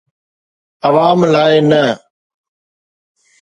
[0.85, 1.83] عوام لاءِ نه.